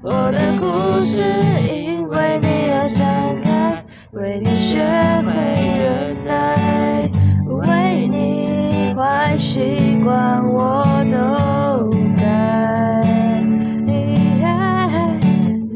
[0.00, 1.22] 我的故事
[1.68, 4.78] 因为你而展开，为你学
[5.26, 5.32] 会
[5.76, 7.10] 忍耐，
[7.44, 13.42] 为你坏习惯我都改。
[13.84, 15.18] 女孩，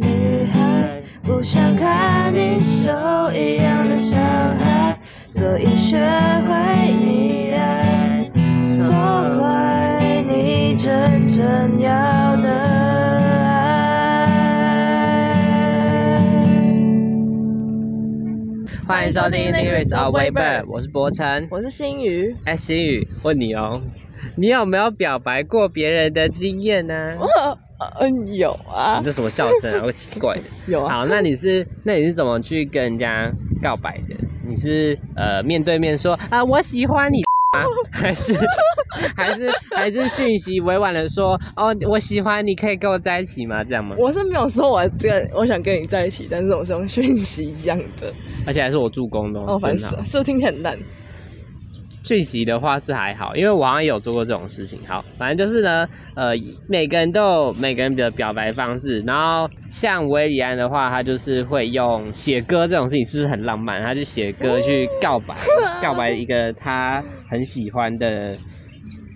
[0.01, 2.93] 女孩，不想看你受
[3.33, 4.21] 一样的伤
[4.57, 6.53] 害，所以学会
[6.93, 8.31] 溺爱，
[8.69, 8.95] 错
[9.37, 9.99] 怪
[10.29, 12.32] 你真正要
[18.93, 21.49] 欢迎收听《Lyrics of Weber》，我是博成。
[21.51, 23.81] 我是新宇，哎，新宇，问你哦，
[24.37, 27.17] 你有没有表白过别人的经验呢？
[27.99, 29.81] 嗯，有啊你，这什么笑声啊？
[29.81, 30.43] 好奇怪的。
[30.71, 33.33] 有啊，好，那你是那你是怎么去跟人家
[33.63, 34.15] 告白的？
[34.47, 37.67] 你是呃面对面说啊我喜欢你吗？
[37.93, 38.33] 还是
[39.15, 43.63] 还是还是讯息委婉的说哦我喜欢你，可以跟我在一起吗？
[43.63, 43.95] 这样吗？
[43.99, 48.13] 我是没有说我跟我想跟你在一起，但是我是用讯息这样的。
[48.47, 50.03] 而且还是我助攻的哦，烦死了，。
[50.07, 50.79] 是不是听起来很烂？
[52.05, 54.81] 讯息的话是还好，因为我好像也有做过这种事情。
[54.89, 56.33] 好，反正就是呢，呃，
[56.69, 59.01] 每个人都有每个人的表白方式。
[59.07, 63.81] 然后像维里安的话，他就是会用写歌这种事情，是不是很浪漫？
[63.81, 65.37] 他就写歌去告白，
[65.81, 67.01] 告白一个他
[67.33, 68.37] 很喜欢的，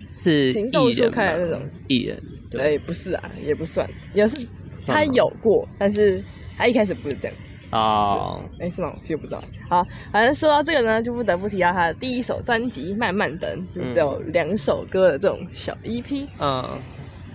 [0.03, 2.19] 是情窦初艺人开的那种艺人。
[2.49, 4.47] 对，对，不是啊，也不算，也是
[4.87, 6.19] 他有过，但是
[6.57, 7.55] 他一开始不是这样子。
[7.69, 8.91] 哦，哎、是吗？
[8.91, 9.43] 我其实不知道。
[9.69, 16.25] 好，反正说到这个呢，就不得不提到他的第一首专辑《慢慢等》，就只有两首歌的这种小 EP。
[16.39, 16.65] 嗯，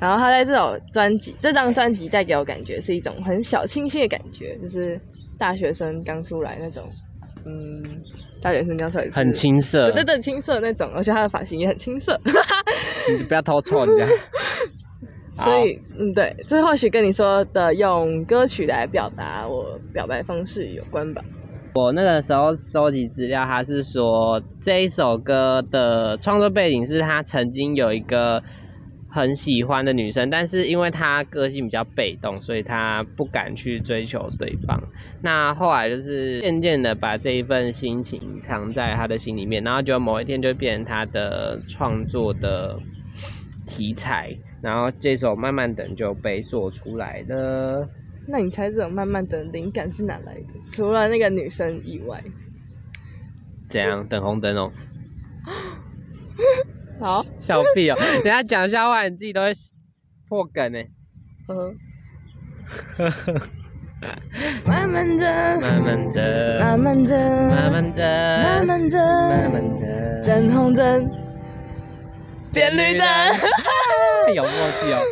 [0.01, 5.01] 然后他在这首专辑，这张专辑带给我感觉是一种很小清新的感觉，就是
[5.39, 6.83] 大学生刚出来那种，
[7.45, 7.83] 嗯，
[8.41, 12.19] 大学生刚出来很，青涩，对对对，青涩那种，而且他的发型也很青涩，
[13.19, 14.07] 你不要偷臭人家。
[15.35, 21.23] 所以嗯，对，这或许跟你说的用歌曲来表达我表白方式有关吧。
[21.75, 28.43] 我那个时候收集资料，他是说这一首歌的创作背景是他曾经有一个
[29.15, 34.83] 很喜欢的女生，但是因为她个性比较被动，所以她不敢去追求对方。
[35.21, 42.81] 那后来就是渐渐的把这一份心情藏在她的心里面，然后就某一天就变成她的创作的
[43.67, 47.87] 题材，然后这首《慢慢等》就被做出来了。
[48.27, 50.45] 那你猜这种慢慢等灵感是哪来的？
[50.67, 52.19] 除了那个女生以外，
[53.69, 54.09] 怎样？
[54.09, 54.73] 等红灯哦。
[57.03, 57.97] 好， 笑屁哦！
[57.99, 59.53] 人家讲笑话，你自己都会
[60.29, 60.79] 破梗呢。
[61.49, 61.77] 嗯，
[64.65, 71.11] 慢慢的，慢慢的，慢慢的，慢慢的，慢慢的，慢慢的，等红灯，
[72.53, 73.07] 变绿灯，
[74.35, 75.03] 有默契哦，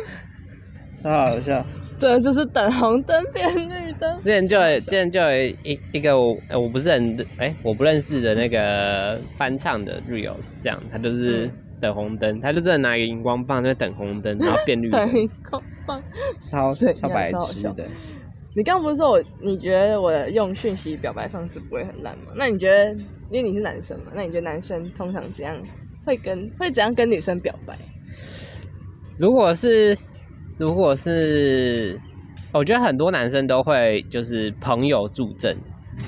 [0.95, 1.65] 超好笑。
[1.99, 4.17] 这就是等红灯变绿灯。
[4.23, 16.01] 之前就有，之前就有一一个我呃我不是很哎、我不认识的那个翻唱的 reels，这样他就是嗯等红灯，他就真的拿一个荧光棒在等红灯，然后变绿 灯，等一个棒。
[16.39, 17.85] 超 对超白痴的。
[18.55, 22.33] 你刚刚不是说我，你觉得我的用讯息表白方式不会很烂吗？
[22.35, 22.93] 那你觉得，
[23.31, 25.57] 因为你是男生嘛，那你觉得男生通常怎样
[26.05, 27.77] 会跟会怎样跟女生表白？
[29.17, 29.95] 如果是
[30.57, 31.99] 如果是，
[32.53, 35.57] 我觉得很多男生都会就是朋友助阵，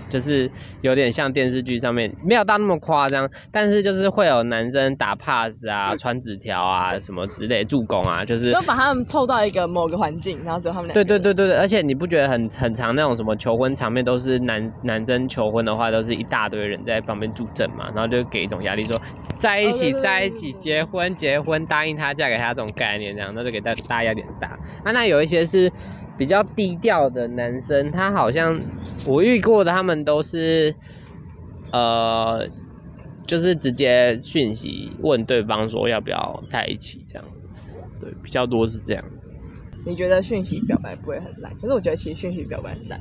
[0.09, 0.50] 就是
[0.81, 11.14] 有点像电视剧上面没有到那么夸张，但是就是会有男生打 pass 啊、传纸条啊什么之类助攻啊，就是就把他们凑到一个某个环境，然后只有他们两个对。
[11.14, 19.00] 对对对对，而且你不觉得很很长那种什么求婚场面都是男男生求婚的话，都是一大堆人在旁边助阵嘛，然后就给一种压力说
[19.38, 24.48] 在一起在一起结婚结婚答应他嫁给他这种概念，这样那就给大大家压力很大。
[24.84, 25.72] 啊，那有一些是
[26.23, 28.57] 比较低调的男生，他好像
[29.09, 30.73] 我遇过的他们都是
[31.73, 32.47] 呃。
[33.25, 37.25] 就是直接讯息问对方说要不要在一起，这样，
[38.01, 39.03] 对，比较多是这样。
[39.85, 41.53] 你觉得讯息表白不会很烂？
[41.55, 42.99] 可是我觉得其实讯息表白很烂。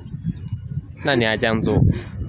[1.05, 1.75] 那你还这样做？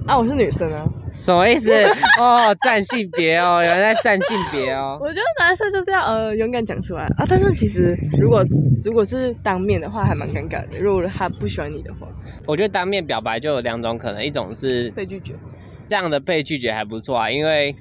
[0.06, 0.84] 啊，我是女生啊，
[1.14, 1.72] 什么意思？
[2.20, 4.98] 哦，占性别哦，有人在占性别哦。
[5.00, 7.24] 我觉得男生就是要呃勇敢讲出来啊。
[7.26, 8.44] 但是其实如果
[8.84, 10.78] 如果是当面的话，还蛮尴尬的。
[10.78, 12.06] 如果他不喜欢你的话，
[12.46, 15.32] 我觉得当面表白就有两种可能，一种是被拒绝，
[15.88, 17.74] 这样的被拒绝还不错啊，因为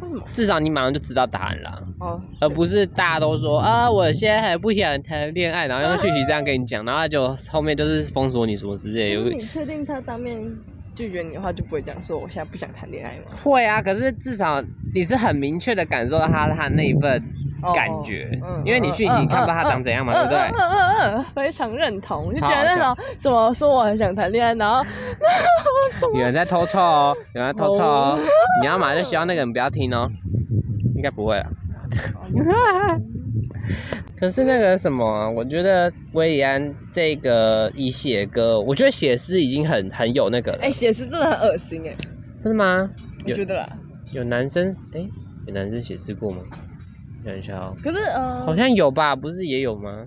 [0.00, 0.22] 为什么？
[0.32, 9.24] 至少你马上就知道答案了，哦，而不是大家都说啊，我现在还不想谈恋爱，然后用讯息这样跟你讲，然后就后面就是封锁你什么之类的。
[9.24, 10.40] 可是你确定他当面
[10.98, 13.24] 拒绝你的话，就不会讲说我现在不想谈恋爱吗？
[13.44, 14.60] 会啊，可是至少
[14.92, 17.22] 你是很明确的感受到他他那一份
[17.72, 20.38] 感觉，嗯因为你讯息看不到他长怎样嘛，对不对？
[20.38, 22.32] 嗯嗯嗯嗯，非常认同。
[22.32, 24.84] 就觉得那种什么说我很想谈恋爱，然后
[26.14, 28.18] 有人在偷臭哦，有人在偷臭哦，
[28.60, 30.10] 你要买就希望那个人不要听哦，
[30.96, 31.48] 应该不会啊。
[34.18, 40.58] 可是那个什么，我觉得威利安这个以写歌，我觉得写诗已经很很有那个了。
[40.62, 41.94] 哎，写诗真的很恶心哎，
[42.40, 42.90] 真的吗？
[43.26, 43.68] 我觉得啦。
[44.12, 45.06] 有男生哎、
[45.46, 46.38] 有男生写诗过吗？
[47.24, 49.14] 想一下哦，可是呃，好像有吧？
[49.14, 50.06] 不是也有吗？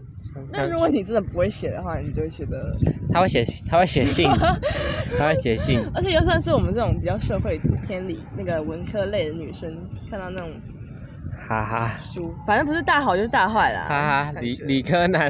[0.51, 2.73] 那如果你真的不会写的话，你就会觉得，
[3.11, 4.27] 他会写，他会写信，
[5.19, 5.79] 他会写信。
[5.93, 9.69] 而且就算是我们这种比较社会组偏理那个文科类的女生，
[10.09, 10.49] 看到那种
[11.51, 13.86] 哈哈书，反正不是大好就是大坏啦。
[13.89, 13.95] 哈
[14.25, 15.30] 哈，感觉理理科男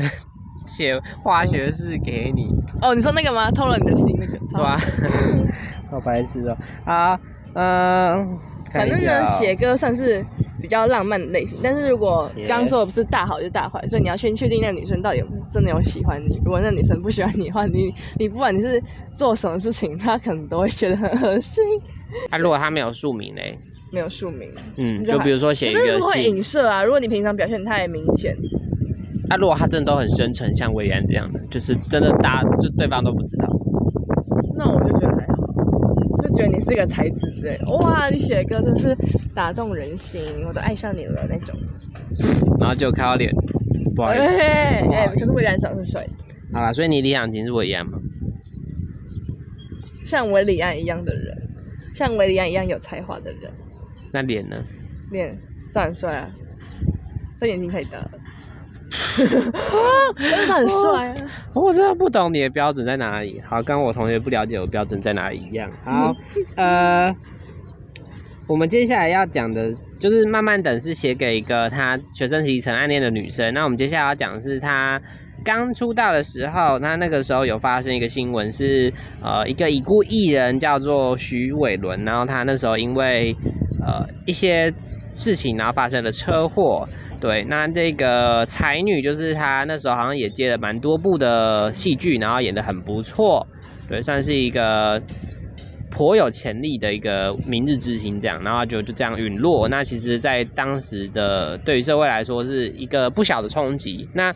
[0.68, 2.48] 写化学式给你，
[2.82, 3.50] 哦，你说那个吗？
[3.50, 4.78] 偷了你的心那个， 对吧？
[5.90, 6.58] 好白痴哦。
[6.86, 7.20] 啊，
[7.56, 8.38] 嗯，
[8.70, 10.24] 看反正呢，写歌算是
[10.62, 16.38] 比较浪漫的类型，但是如果 Yes 刚刚说的不是大好就是大坏，所以你要先确定那个女生到底有没有真的有喜欢你。
[16.46, 18.82] 如果那女生不喜欢你的话，你你不管你是
[19.18, 21.64] 做什么事情，她可能都会觉得很恶心。
[22.30, 23.58] 啊，如果她没有署名嘞，
[23.92, 26.84] 没有署名，嗯，就就比如说写一个会，影射啊。
[26.84, 28.36] 如果你平常表现太明显，
[29.30, 33.48] 啊，如果他真的都很深沉，像魏安这样的，就是真的大家就对方都不知道，
[34.56, 35.36] 那我就觉得还好，
[36.24, 37.66] 就觉得你是个才子之类的。
[37.76, 38.96] 哇，你写的歌真是
[39.36, 41.54] 打动人心，我都爱上你了那种。
[42.60, 43.30] 然后就看到脸，
[43.96, 44.42] 不好意思。
[44.42, 46.08] 哎可是魏然长得帅，
[46.54, 47.98] 好啦，所以你理想型是魏安吗？
[50.06, 51.38] 像维里安一样的人，
[51.94, 53.52] 像维里安一样有才华的人，
[54.12, 54.56] 那脸呢？
[55.12, 55.38] 脸
[55.74, 56.30] 当然帅啊，
[57.40, 58.12] 他眼睛太大了。
[60.16, 61.16] 但是他很帅啊，
[61.56, 63.42] 我真的不懂你的标准在哪里。
[63.48, 65.72] 好，跟我同学不了解我标准在哪里一样。
[65.84, 66.16] 好，
[66.56, 67.14] 呃，
[68.48, 73.54] 我们接下来要讲的就是慢慢等是写给一个他学生时期曾暗恋的女生。
[73.54, 75.02] 那我们接下来要讲的是他
[75.44, 78.94] 刚出道的时候，他那个时候有发生一个新闻是，
[79.24, 83.36] 呃，一个已故艺人叫做徐伟伦，然后他那时候因为
[83.86, 84.72] 呃一些
[85.14, 86.88] 事情，然后发生了车祸。
[87.20, 93.46] 对，那这个才女就是她那时候好像也接了蛮多部的戏剧，然后演的很不错，
[93.88, 95.00] 对，算是一个
[95.92, 99.68] 颇有潜力的一个明日之星这样，然后就就这样陨落。
[99.68, 104.08] 那其实，在当时的对于社会来说是一个不小的冲击。
[104.14, 104.34] 那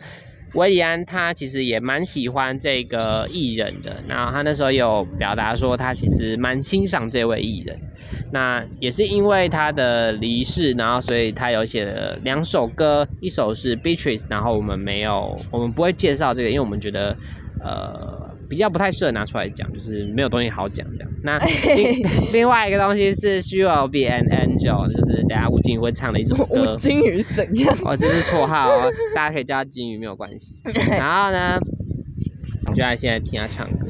[0.56, 7.78] 维里安他其实也蛮喜欢这个艺人的，然后他那时候有表达说他其实蛮欣赏这位艺人。
[8.32, 17.16] 那也是因为他的离世，然后所以他有写了两首歌，一首是 Beatrice，然后我们没有，我们不会介绍这个，因为我们觉得
[17.62, 21.10] 呃比较不太适合拿出来讲，就是没有东西好讲这样。
[21.22, 21.38] 那
[21.74, 22.02] 另
[22.32, 26.76] 另外一个东西是 She Will Be an Angel，就是等下吴京会唱的一首歌 吴。
[26.76, 27.76] 金鱼怎样？
[27.84, 30.54] 哦，这是绰号哦，大家可以叫他金鱼没有关系。
[30.90, 31.58] 然后呢，
[32.66, 33.86] 我就来现在听他唱歌。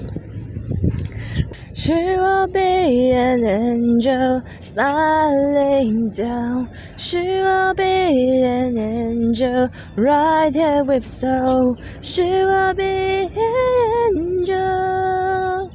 [1.74, 6.68] She will be an angel smiling down.
[6.96, 11.76] She will be an angel right here with soul.
[12.00, 15.70] She will be an angel.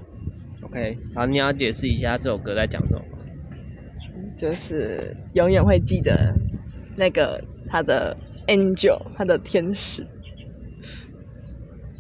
[0.65, 3.01] OK，好，你要解释一下这首歌在讲什么？
[4.38, 6.33] 就是永远会记得
[6.95, 7.39] 那个
[7.69, 8.18] 他的
[8.48, 10.03] angel，他的天使。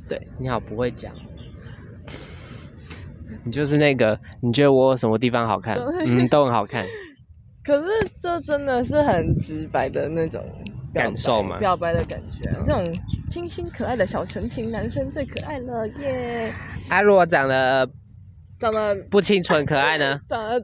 [0.09, 1.13] 对你好，不会讲。
[3.43, 5.77] 你就是那个，你觉得我有什么地方好看？
[6.05, 6.85] 嗯，都很好看。
[7.63, 7.87] 可是
[8.21, 10.43] 这真的是很直白的那种
[10.93, 12.83] 感受嘛表白的感觉啊、这种
[13.29, 16.51] 清新可爱的小纯情男生最可爱了耶！
[16.89, 17.87] 啊，如果长得
[18.59, 20.19] 长得不清纯可爱呢？
[20.27, 20.59] 长得，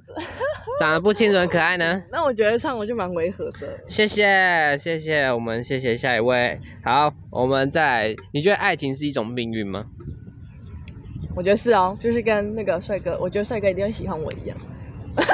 [0.80, 2.02] 长得不清纯可爱呢？
[2.12, 3.80] 那我觉得唱我就蛮违和的。
[3.86, 6.60] 谢谢，谢谢，我们谢谢下一位。
[6.84, 9.86] 好，我们再，你觉得爱情是一种命运吗？
[11.36, 14.58] 我觉得是哦，就是跟那个帅哥，我觉得帅哥一定会喜欢我一样。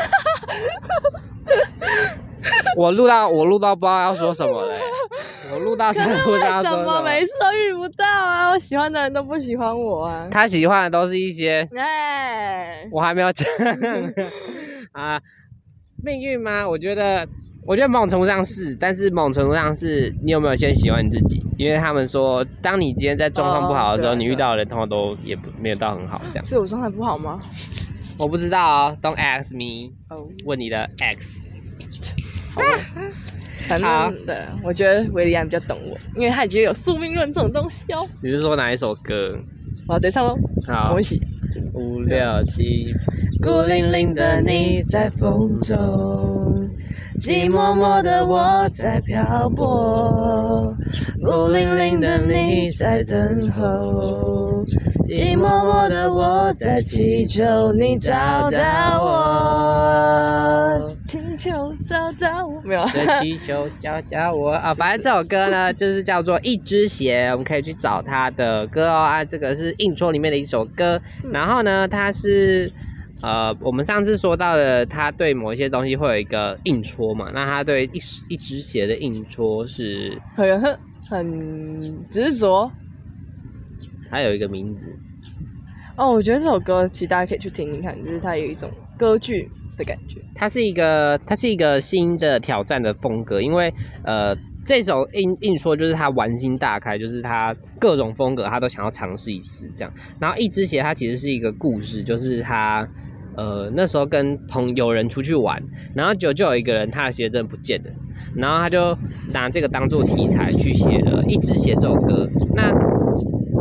[2.76, 4.80] 我录到我录到不知道要说什么嘞，
[5.54, 7.28] 我录到真的不知道说什么每么。
[7.28, 8.50] 次都遇不到啊？
[8.50, 10.28] 我喜欢的人都不喜欢我啊！
[10.32, 13.48] 他喜欢的都是一些哎，我还没有讲
[14.94, 15.22] 啊，
[16.04, 16.68] 命运吗？
[16.68, 17.28] 我觉得，
[17.66, 21.42] 我觉得某种程度上是，但是某种程度上是你有没有先喜欢你自己？
[21.58, 26.46] 因为他们说，当你今天在状况不好的时候，你遇到的人通常都也不没有到很好这样。
[26.46, 27.40] 是我状态不好吗？
[28.20, 31.54] 我不知道啊，Don't ask me，哦，问你的 X。
[33.70, 38.06] 反好正对，我觉得维里安比较懂我，因为他觉得有宿命论这种东西哦。
[38.22, 39.40] 你是说哪一首歌？
[39.88, 40.36] 我要直接唱喽，
[40.68, 41.22] 我好们一，起。
[41.74, 42.94] 五六七，
[43.42, 46.63] 孤零零的你在风中，
[47.20, 50.76] 寂寞寞的我在漂泊，
[51.24, 54.66] 孤零零的你在等候，
[55.08, 62.60] 寂寞寞的我在祈求你找到我，祈求找到我。
[62.64, 64.50] 没有啊，这气球教教我。
[64.50, 68.98] 啊，反正这首歌呢，就是叫做《一只鞋》，我们可以去找他的歌哦。
[68.98, 71.00] 啊，这个是硬戳里面的一首歌，
[71.32, 72.72] 然后呢，它是
[73.24, 80.78] 呃，我们上次说到的，他对某一些东西会有一个硬戳嘛，那他对一一只鞋的硬戳是很很
[81.10, 82.70] 很执着。
[84.10, 84.94] 它有一个名字，
[85.98, 90.22] 哦，我觉得这首歌其实大家可以去听听看，就是它有一种歌剧的感觉。
[90.36, 94.36] 它是一个它是一个新的挑战的风格，因为呃。
[94.66, 99.94] 这首硬硬说就是他玩心大开，就是他各种风格他都想要尝试一次这样。
[100.22, 102.88] 然后一只鞋它其实是一个故事，就是他
[103.38, 105.62] 呃那时候跟朋友人出去玩，
[105.96, 107.90] 然后就就有一个人他的鞋真的不见了，
[108.36, 108.98] 然后他就
[109.34, 112.28] 拿这个当做题材去写了《一直写》这首歌。
[112.56, 112.72] 那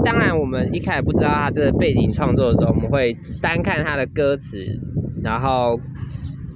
[0.04, 4.58] 当然我们一开始不知道他这个背景创作的时候，我们会单看他的歌词，
[5.22, 5.78] 然后。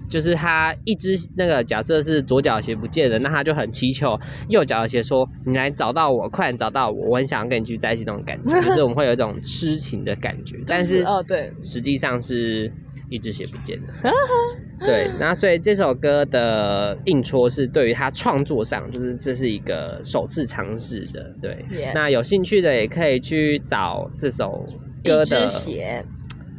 [0.08, 12.70] 就是他一只那个假设是左脚鞋不见了，那他就很祈求右脚的鞋说：“你来找到我，快点找到我，我很想跟你去在一起那种感觉。”就是我们会有一种痴情的感觉， 但是哦，对，实际上是
[13.10, 13.86] 一只鞋不见了。
[14.78, 21.34] 对，那所以这首歌的硬戳是对于他创作上，就是这是一个首次尝试的。
[21.40, 24.66] 对那有兴趣的也可以去找这首
[25.02, 26.04] 歌的鞋，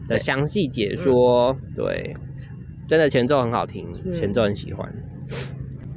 [0.07, 1.55] 的详细解说。
[1.75, 2.11] 对，
[2.88, 4.88] 真的前奏很好听，嗯前奏很喜欢。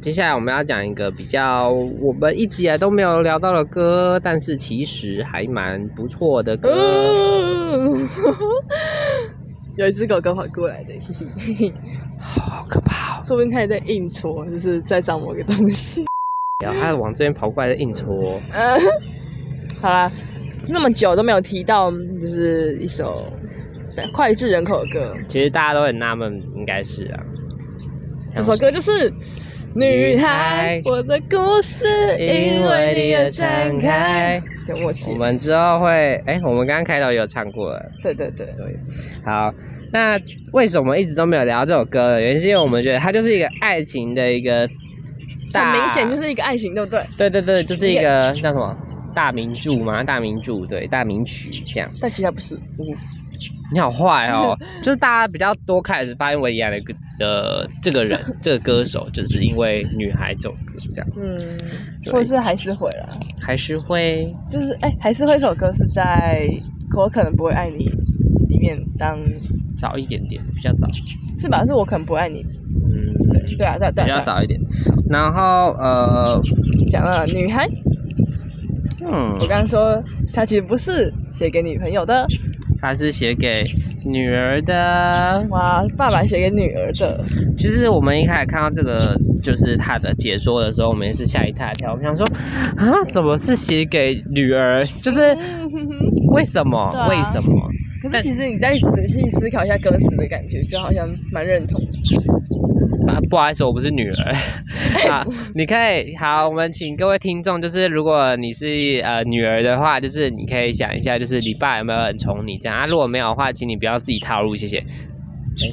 [0.01, 1.71] 接下来我们要讲一个比较
[2.01, 6.71] 我们一直以来都没有聊到的歌，但是其实还蛮不错的歌。
[7.73, 8.09] 嗯
[9.77, 11.73] 有一只狗狗跑过来的，嘿嘿嘿，
[12.19, 13.25] 好可怕、哦！
[13.25, 16.05] 说不定它也在硬戳，就是在找某个东西。
[16.65, 18.81] 然后它往这边跑过来的硬戳，嗯，
[19.81, 20.11] 好啦，
[20.67, 23.33] 那么久都没有提到，就是一首
[24.13, 25.15] 脍炙人口的歌。
[25.29, 27.21] 其实大家都很纳闷，应该是啊。
[28.35, 29.11] 这首歌就是
[29.75, 31.87] 《女孩》，我的故事
[32.19, 34.43] 因为你而展开。
[34.69, 35.17] 有默契我。
[35.17, 37.83] 们之后会，哎、我们刚刚开头有唱过了。
[38.03, 38.77] 对对对，对，
[39.25, 39.53] 好，
[39.93, 40.17] 那
[40.53, 42.21] 为什么一直都没有聊这首歌呢？
[42.21, 44.69] 原因是因为我们觉得它就是一个爱情的一个
[45.53, 47.03] 大，很明显就是一个爱情，对不对？
[47.19, 48.77] 对对对，就是一个叫什么
[49.15, 51.91] 大名著嘛，大名著，对，大名曲这样。
[52.01, 52.59] 但其实它不是。
[53.73, 56.81] 你好坏哦， 就是大家比较多开始发现维亚的
[57.21, 61.39] 的这个人， 这个歌手，就是因为女孩这首歌这样，嗯，
[62.07, 63.09] 或者是还是会啦，
[63.41, 66.49] 还是会就是哎、还是会这首歌是在
[66.99, 67.85] 《我可能不会爱你》
[68.49, 69.17] 里面当
[69.79, 70.89] 早一点点，比较早，
[71.39, 71.65] 是吧？
[71.65, 72.45] 是我可能不爱你。
[72.93, 73.15] 嗯，
[73.47, 74.59] 对，对啊，对啊，对啊，比较早一点。
[75.09, 76.43] 然后呃，
[76.91, 77.69] 讲了女孩，
[79.11, 80.03] 我嗯，刚刚说
[80.33, 82.27] 他其实不是写给女朋友的，
[82.81, 83.65] 他是写给
[84.05, 85.45] 女儿的。
[85.51, 87.23] 哇，爸爸写给女儿的，
[87.59, 91.93] 其实我们一开始看到这个就是他的解说的时候，我们也是吓一大跳。
[91.93, 92.25] 我们想说
[92.77, 94.85] 啊，怎么是写给女儿？
[95.03, 95.21] 就是
[96.35, 96.79] 为什么？
[96.79, 97.70] 啊为什么？
[98.11, 101.81] 可是其实你再仔细思考一下歌词的感觉，就好像蛮认同。
[103.09, 104.35] 啊，不好意思，我不是女儿
[105.11, 105.27] 啊。
[105.55, 112.87] 你可以好，我们请各位听众，就是如果你是呃女儿的话，就是你可以想一下，就是你爸有没有很宠你这样啊？
[112.87, 114.83] 如果没有的话，请你不要自己套路，谢谢。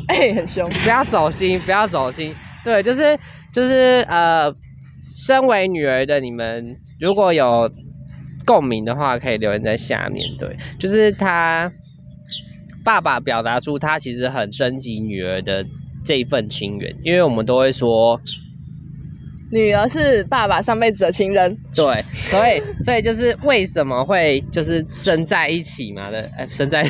[0.08, 0.68] 哎、很凶。
[0.70, 2.34] 不要走心，不要走心。
[2.64, 3.18] 对，就是
[3.54, 4.54] 就是呃，
[5.26, 7.70] 身为女儿的你们，如果有
[8.46, 10.26] 共鸣的话，可以留言在下面。
[10.40, 11.72] 对，就是他
[12.88, 15.66] 爸爸表达出他其实很珍惜女儿的
[16.06, 18.18] 这一份情缘，因为我们都会说，
[19.52, 26.82] 女儿是爸爸上辈子的情人，对，所以所以就是为什么会就是生在一起嘛的，哎，生在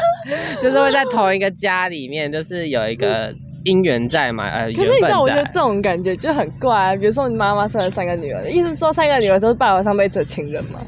[0.62, 3.30] 就是会在同一个家里面，就是有一个
[3.66, 5.50] 姻缘在嘛，呃，缘分可是你知道，我觉得在。
[5.52, 6.96] 这种感觉就很怪啊。
[6.96, 10.80] 比如说，你妈妈生了三个女儿，意思是说三个女儿都是爸爸上辈子的情人吗？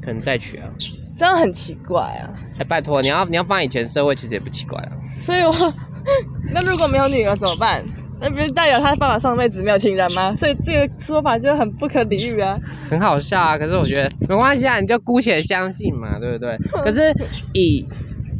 [0.00, 0.68] 可能再娶啊。
[1.18, 2.30] 这样很奇怪啊。
[2.60, 4.92] 哎，拜托，你要你要放以前社会，其实也不奇怪啊。
[5.18, 5.52] 所以我，
[6.54, 7.84] 那如果没有女儿怎么办？
[8.20, 10.34] 那不是代表他爸爸上辈子没有情人吗？
[10.36, 12.56] 所以这个说法就很不可理喻啊。
[12.88, 13.58] 很好笑啊。
[13.58, 16.56] 可是我觉得没关系啊，你就姑且相信嘛，对不对？
[16.84, 17.12] 可是
[17.52, 17.84] 以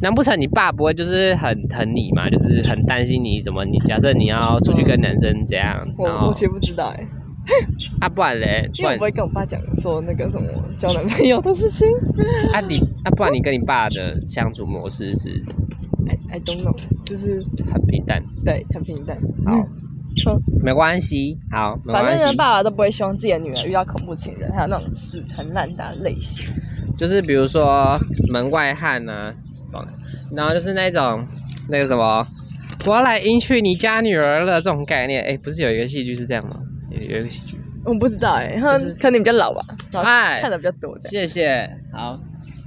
[0.01, 2.29] 难不成你爸不会就是很疼你嘛？
[2.29, 7.03] 就是很担心你怎么你假设你要出去跟男生这样，我然后我其实不知道哎、
[8.01, 11.87] 啊不然嘞，不然因为我不会跟我爸讲做那个什么交男朋友的事情。
[12.53, 15.29] 啊你啊不然你跟你爸的相处模式是
[16.07, 16.75] I I don't know，
[17.05, 18.23] 就是很平淡。
[18.45, 19.17] 对很平淡。
[19.45, 19.67] 好，
[20.63, 22.37] 没关系，好，没关系反正呢，。
[22.37, 26.45] 爸爸都不会希望自己的女儿遇到恐怖情人，还有那种死缠烂打类型。
[26.97, 27.97] 就是比如说
[28.31, 29.33] 门外汉呐、
[29.71, 29.85] 啊，
[30.35, 31.25] 然后就是那种
[31.69, 32.25] 那个什么，
[32.85, 35.23] 我要来迎娶你家女儿了这种概念。
[35.23, 36.57] 哎，不是有一个戏剧是这样吗？
[37.09, 37.57] 有有一个戏剧。
[37.85, 39.61] 我不知道哎、他就是可能你比较老吧，
[39.91, 41.01] 然后哎看的比较多的。
[41.09, 42.19] 谢谢，好，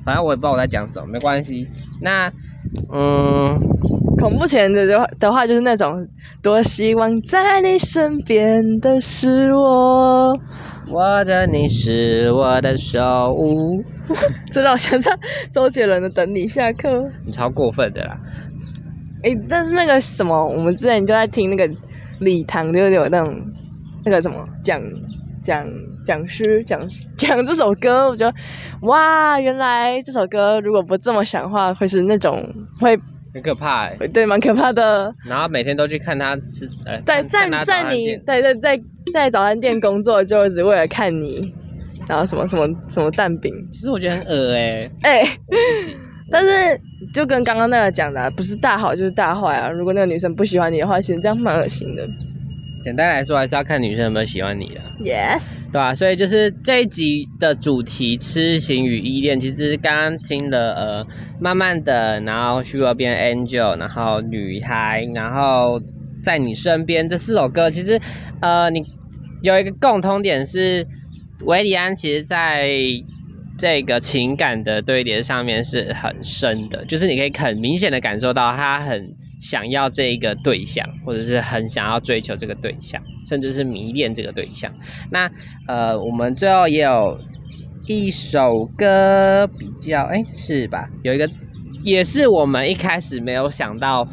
[0.05, 1.67] 反正我也不知道我在讲什么，没关系。
[2.01, 2.33] 那
[2.93, 3.57] 嗯，
[4.19, 5.93] 恐怖前的的话的话，就是那种
[6.43, 10.33] 多希望在你身边的是我。
[10.89, 13.01] 握着你是我的手，
[14.53, 15.11] 这让我想到
[15.51, 16.89] 周杰伦的《等你下课》。
[17.25, 18.15] 你超过分的啦。
[19.23, 21.67] 诶，但是那个什么，我们之前就在听那个
[22.21, 23.35] 礼堂，就有那种
[24.05, 24.81] 那个什么讲
[25.41, 25.67] 讲
[26.05, 26.81] 讲师讲
[27.17, 28.35] 讲这首歌，我觉得
[28.83, 32.49] 哇，原来这首歌如果不这么想的话，会是那种
[32.81, 32.99] 会
[33.35, 35.15] 很可怕哎、对蛮可怕的。
[35.27, 38.81] 然后每天都去看他吃，呃，在在在你餐店对对在
[39.13, 41.53] 在早餐店工作，就只为了看你，
[42.07, 45.99] 然后什么什么什么蛋饼，其实我觉得很恶哎、哎、我不行。
[46.31, 46.81] 但是
[47.13, 49.69] 就跟刚刚那个讲的啊、不是大好就是大坏啊。
[49.69, 52.09] 如果那个女生不喜欢你的话，其实这样蛮恶心的。
[52.83, 61.07] 简单来说，还是要看女生有没有喜欢你的，Yes，对吧、所以就是这一集的主题“痴情与依恋”，其实刚刚听了呃，
[61.41, 65.81] 慢慢的，然后虚弱变 Angel，然后女孩，然后
[66.23, 68.01] 在你身边这四首歌，其实
[68.41, 68.85] 呃，你
[69.43, 70.87] 有一个共通点是，
[71.45, 72.69] 维里安其实在
[73.63, 79.01] 这个情感的堆叠上面是很深的，就是你可以很明显的感受到他很
[79.41, 84.69] 想要这一个对象，或者是很想要追求这个对象，甚至是迷恋这个对象。
[85.13, 85.31] 那
[85.69, 87.17] 呃，我们最后也有
[87.87, 90.89] 一首歌比较，哎，是吧？
[91.05, 91.31] 有一个
[91.85, 94.05] 也是我们一开始没有想到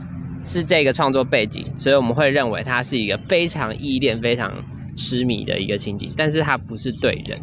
[0.45, 4.63] 是这个创作背景，所以我们会认为它是一个非常依恋、非常
[4.95, 7.35] 痴迷的一个情景，但是它不是对人。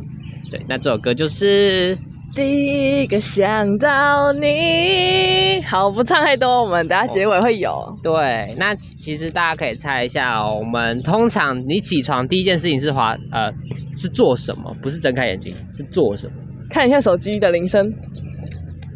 [0.50, 1.96] 对，那这首歌就是
[2.34, 5.60] 第一个想到你。
[5.62, 7.99] 好，不唱太多，我们等下结尾会有。
[8.02, 8.54] 对。
[8.58, 13.52] 那其其实大家可以猜一下哦，我们通常你起床第一件事情是滑呃
[13.92, 14.75] 是做什么？
[14.80, 16.32] 不是睁开眼睛，是做什么？
[16.71, 17.92] 看一下手机的铃声。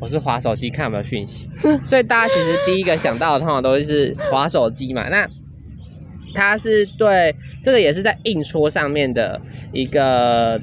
[0.00, 1.50] 我是滑手机看有没有讯息，
[1.84, 5.08] 所以大家其实第一个想到的通常都是滑手机嘛。
[5.10, 5.28] 那
[6.34, 9.38] 它是对这个也是在硬戳上面的
[9.72, 10.58] 一个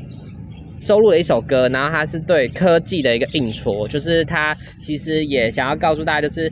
[0.79, 6.51] 收录的一首歌，然后它是对科技的一个硬戳，就是它其实也想要告诉大家，就是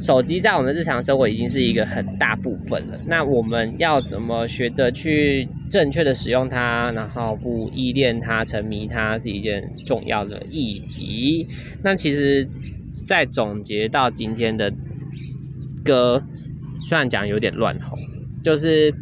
[0.00, 2.98] 手机在我们的日常生活已经是一个很大部分了。
[3.06, 11.46] 那我们要怎么学着去正确的使用它，然后不依恋它、沉迷它，是一件重要的议题。
[11.82, 12.46] 那其实，
[13.06, 14.72] 在总结到今天的
[15.84, 16.22] 歌，
[16.80, 17.96] 虽然讲有点乱吼，
[18.42, 18.92] 就是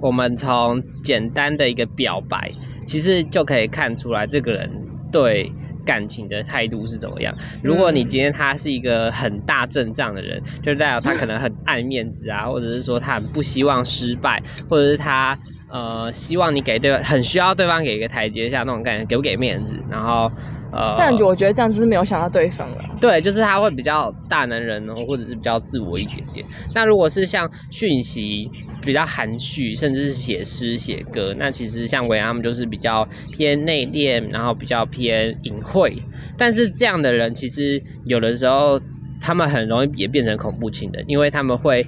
[0.00, 2.50] 我们从简单的一个表白，
[2.84, 4.70] 其实就可以看出来这个人
[5.10, 5.50] 对
[5.86, 7.34] 感情的态度是怎么样。
[7.62, 20.30] 如果你今天他是一个很大阵仗的人，就代表他可能很 爱面子啊，或者是说他很不希望失败，或者是他呃希望你给对方很需要对方给一个台阶下那种感觉，给不给面子，然后
[20.72, 22.78] 呃，但我觉得这样就是没有想到对方了。
[23.04, 26.46] 对，就是他会比较大男人哦，或者是比较自我一点点。
[26.74, 35.94] 那如果是像讯息比较含蓄，甚至是写诗写歌，那其实像维安他们就是比较偏内敛，然后比较偏隐晦。
[36.38, 38.80] 但是这样的人，其实有的时候
[39.20, 41.86] 他们很容易也变成恐怖情人，因为他们会。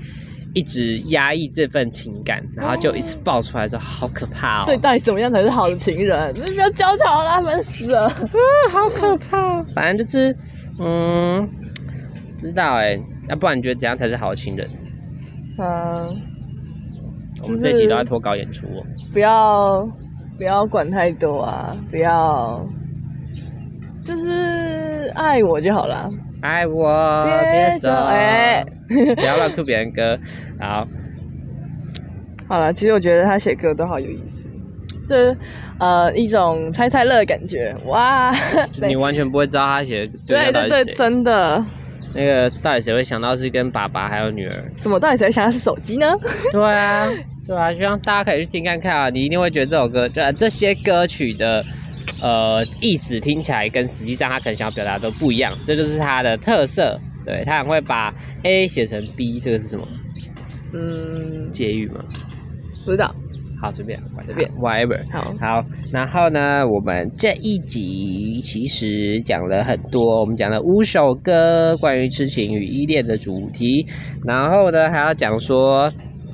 [0.57, 4.65] 一直压抑这份情感，然后就一次爆出来之后，好可怕哦！
[4.65, 6.35] 所以到底怎么样才是好的情人？
[6.35, 8.09] 你不要教条了，烦死了。
[8.09, 9.63] 好可怕。
[9.75, 10.35] 反正就是，
[10.81, 11.47] 嗯，
[12.41, 14.67] 不知道哎、要、不然你觉得怎样才是好的情人？
[15.59, 16.07] 嗯，
[17.43, 18.83] 我们这期都在脱稿演出哦。
[19.13, 19.87] 不要
[20.39, 22.67] 不要管太多啊，不要，
[24.03, 26.11] 就是爱我就好了。
[26.43, 28.65] 爱我别走，哎、
[29.17, 30.17] 不要乱 Q 别人歌。
[30.61, 30.87] 好，
[32.49, 34.49] 好了，其实我觉得他写歌都好有意思，
[35.09, 35.37] 就是
[35.79, 37.75] 呃一种猜猜乐的感觉。
[37.87, 38.33] 哇，
[38.73, 40.95] 就你完全不会知道他写的对对对。
[40.95, 41.65] 真的。
[42.15, 44.55] 那个到底谁会想到是跟爸爸还有女儿？
[44.79, 44.99] 什么？
[44.99, 46.07] 到底谁会想到是手机呢？
[46.51, 47.07] 对啊，
[47.47, 51.63] 对啊，希望大家可以去听看看啊，你一定会觉得这首歌，这这些歌曲的
[52.23, 56.99] 呃意思听起来跟实际上他可能想要表达都不一样，这就是他的特色。
[57.27, 58.15] 对他很会把
[58.45, 59.87] A 写成 B，这个是什么？
[60.77, 62.05] 嗯，结语吗？
[62.85, 63.15] 不知道。
[63.59, 65.01] 好，随便，随便，whatever。
[65.11, 73.87] 好，好，然后呢，我们这一集其实讲了很多，我们讲了五首歌关于痴情与依恋的主题，
[74.25, 75.91] 然后呢还要讲说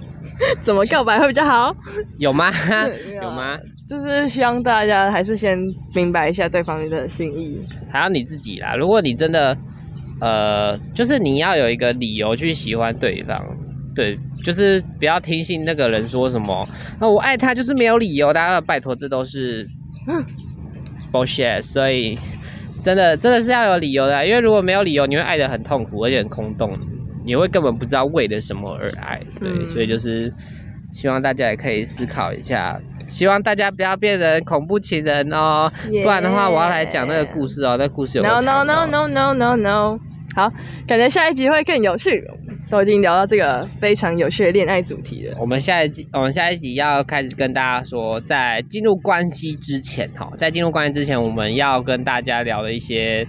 [0.62, 1.72] 怎么告白会比较好？
[2.18, 2.50] 有吗？
[3.22, 3.57] 有吗？
[3.88, 5.57] 就是希望大家还是先
[5.94, 7.61] 明白一下对方的心意。
[7.92, 8.74] 还要你自己啦。
[8.74, 9.57] 如果你真的，
[10.20, 13.40] 呃，就是你要有一个理由去喜欢对方，
[13.94, 16.66] 对，就是不要听信那个人说什么，
[17.00, 19.66] 那、我爱他就是没有理由大家，拜托，这都是
[21.12, 21.61] bullshit。
[21.61, 22.18] 所以
[22.83, 26.72] 真的真的是要有理由的啊，因为如果没有理由，你会爱的很痛苦，而且很空洞，
[27.26, 29.20] 你会根本不知道为了什么而爱。
[29.38, 30.33] 对，嗯所以就是
[30.92, 32.81] 希望大家也可以思考一下。
[33.07, 35.70] 希望大家不要变成恐怖情人哦
[36.02, 37.76] 不然的话，我要来讲那个故事哦。
[37.78, 39.98] 那故事有 No no no 哦 no no no no。
[40.35, 40.48] 好，
[40.87, 42.24] 感觉下一集会更有趣。
[42.72, 45.37] 都已经聊到这个非常有趣的恋爱主题了。
[45.38, 53.28] 我们下一集，我们下一集要开始跟大家说，在进入关系之前，哈，在进入关系之前，我们要跟大家聊的一些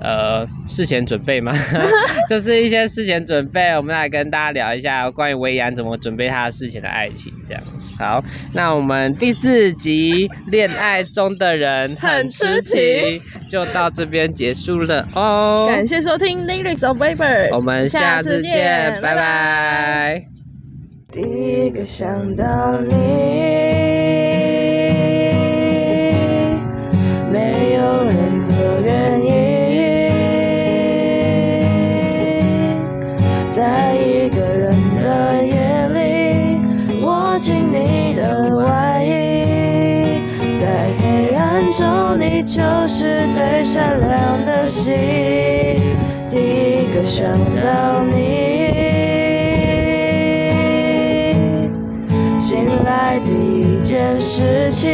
[0.00, 1.52] 呃事前准备嘛，
[2.28, 7.62] 就是一些事前准备，我们来跟大家聊一下关于维安怎么准备他事前的爱情，这样。
[7.98, 15.64] 好，那我们第四集恋爱中的人很痴情，就到这边结束了哦。
[15.68, 20.24] 感谢收听 Lyrics of Weber，我们下次见，拜拜拜。
[21.12, 22.96] 第一个想到你，
[27.30, 28.16] 没有任
[37.34, 39.10] 握紧你的外衣，
[40.54, 44.94] 在黑暗中，你就是最闪亮的星。
[46.30, 48.14] 第一个想到你。
[52.38, 54.92] 醒来第一件事情，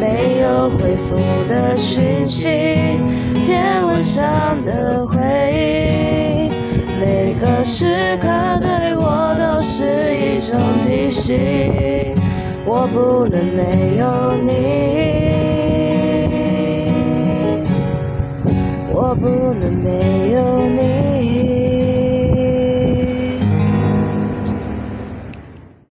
[0.00, 2.48] 没有回复的讯息，
[3.44, 4.24] 天文上
[4.64, 5.18] 的回，
[7.44, 8.26] 的时刻
[8.58, 12.14] 对我都是一种提醒，
[12.64, 14.48] 我不能没有你，
[18.90, 19.28] 我不
[19.60, 20.13] 能没